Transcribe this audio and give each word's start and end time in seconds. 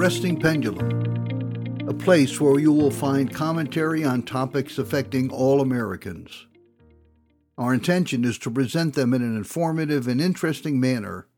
Resting 0.00 0.40
Pendulum, 0.40 1.84
a 1.86 1.92
place 1.92 2.40
where 2.40 2.58
you 2.58 2.72
will 2.72 2.90
find 2.90 3.30
commentary 3.30 4.02
on 4.02 4.22
topics 4.22 4.78
affecting 4.78 5.30
all 5.30 5.60
Americans. 5.60 6.46
Our 7.58 7.74
intention 7.74 8.24
is 8.24 8.38
to 8.38 8.50
present 8.50 8.94
them 8.94 9.12
in 9.12 9.20
an 9.20 9.36
informative 9.36 10.08
and 10.08 10.18
interesting 10.18 10.80
manner 10.80 11.28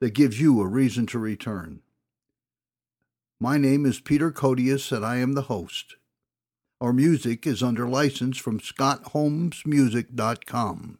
that 0.00 0.12
gives 0.12 0.38
you 0.38 0.60
a 0.60 0.66
reason 0.66 1.06
to 1.06 1.18
return. 1.18 1.80
My 3.40 3.56
name 3.56 3.86
is 3.86 3.98
Peter 3.98 4.30
Codius, 4.30 4.92
and 4.92 5.06
I 5.06 5.16
am 5.16 5.32
the 5.32 5.48
host. 5.48 5.96
Our 6.82 6.92
music 6.92 7.46
is 7.46 7.62
under 7.62 7.88
license 7.88 8.36
from 8.36 8.60
ScottHolmesMusic.com. 8.60 10.98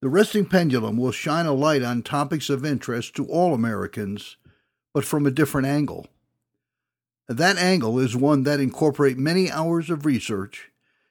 The 0.00 0.08
Resting 0.08 0.46
Pendulum 0.46 0.96
will 0.96 1.10
shine 1.10 1.46
a 1.46 1.52
light 1.52 1.82
on 1.82 2.02
topics 2.02 2.50
of 2.50 2.64
interest 2.64 3.16
to 3.16 3.26
all 3.26 3.52
Americans, 3.52 4.36
but 4.92 5.04
from 5.04 5.26
a 5.26 5.30
different 5.30 5.66
angle. 5.66 6.06
That 7.28 7.58
angle 7.58 7.98
is 7.98 8.16
one 8.16 8.42
that 8.42 8.60
incorporates 8.60 9.18
many 9.18 9.50
hours 9.50 9.88
of 9.88 10.04
research 10.04 10.70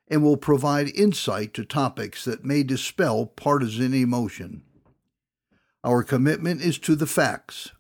and 0.10 0.24
will 0.24 0.38
provide 0.38 0.90
insight 0.90 1.54
to 1.54 1.64
topics 1.64 2.26
that 2.26 2.44
may 2.44 2.64
dispel 2.64 3.26
partisan 3.26 3.94
emotion. 3.94 4.64
Our 5.84 6.04
commitment 6.04 6.62
is 6.62 6.78
to 6.80 6.96
the 6.96 7.08
facts, 7.08 7.72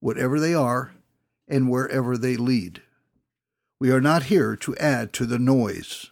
whatever 0.00 0.38
they 0.38 0.54
are 0.54 0.92
and 1.48 1.68
wherever 1.68 2.16
they 2.16 2.36
lead. 2.36 2.82
We 3.80 3.90
are 3.90 4.00
not 4.00 4.24
here 4.24 4.54
to 4.56 4.76
add 4.76 5.12
to 5.14 5.26
the 5.26 5.38
noise. 5.38 6.10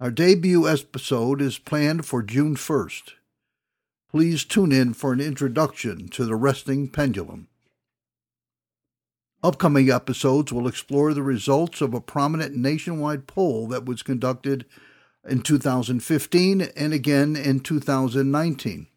Our 0.00 0.10
debut 0.10 0.68
episode 0.68 1.40
is 1.40 1.58
planned 1.58 2.06
for 2.06 2.22
June 2.22 2.56
1st. 2.56 3.14
Please 4.10 4.44
tune 4.44 4.72
in 4.72 4.94
for 4.94 5.12
an 5.12 5.20
introduction 5.20 6.08
to 6.10 6.24
the 6.24 6.36
resting 6.36 6.88
pendulum. 6.88 7.48
Upcoming 9.42 9.88
episodes 9.88 10.52
will 10.52 10.66
explore 10.66 11.14
the 11.14 11.22
results 11.22 11.80
of 11.80 11.94
a 11.94 12.00
prominent 12.00 12.56
nationwide 12.56 13.28
poll 13.28 13.68
that 13.68 13.84
was 13.84 14.02
conducted 14.02 14.64
in 15.28 15.42
2015 15.42 16.60
and 16.60 16.92
again 16.92 17.36
in 17.36 17.60
2019. 17.60 18.88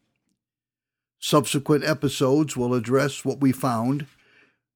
Subsequent 1.20 1.84
episodes 1.84 2.58
will 2.58 2.74
address 2.74 3.24
what 3.24 3.40
we 3.40 3.52
found 3.52 4.08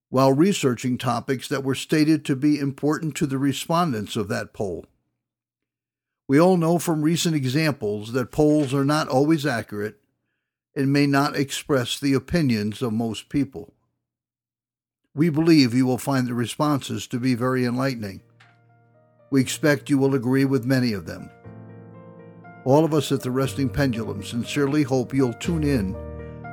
while 0.09 0.31
researching 0.31 0.99
topics 0.99 1.47
that 1.47 1.63
were 1.63 1.73
stated 1.73 2.23
to 2.23 2.35
be 2.35 2.59
important 2.59 3.15
to 3.15 3.25
the 3.25 3.39
respondents 3.39 4.15
of 4.15 4.27
that 4.27 4.53
poll. 4.53 4.85
We 6.27 6.39
all 6.39 6.57
know 6.57 6.77
from 6.77 7.01
recent 7.01 7.35
examples 7.35 8.13
that 8.13 8.31
polls 8.31 8.71
are 8.71 8.85
not 8.85 9.07
always 9.07 9.47
accurate 9.47 9.97
and 10.75 10.93
may 10.93 11.07
not 11.07 11.35
express 11.35 11.99
the 11.99 12.13
opinions 12.13 12.83
of 12.83 12.93
most 12.93 13.29
people. 13.29 13.74
We 15.15 15.29
believe 15.29 15.73
you 15.73 15.85
will 15.85 15.97
find 15.97 16.27
the 16.27 16.33
responses 16.33 17.07
to 17.07 17.19
be 17.19 17.35
very 17.35 17.65
enlightening. 17.65 18.21
We 19.31 19.39
expect 19.39 19.89
you 19.89 19.97
will 19.97 20.13
agree 20.13 20.43
with 20.43 20.65
many 20.65 20.91
of 20.91 21.05
them. 21.05 21.29
All 22.65 22.83
of 22.83 22.93
us 22.93 23.11
at 23.13 23.21
the 23.21 23.31
Resting 23.31 23.69
Pendulum 23.69 24.23
sincerely 24.23 24.83
hope 24.83 25.13
you'll 25.13 25.33
tune 25.33 25.63
in 25.63 25.95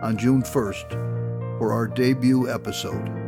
on 0.02 0.16
June 0.16 0.42
1st 0.42 1.58
for 1.58 1.72
our 1.72 1.88
debut 1.88 2.48
episode. 2.48 3.21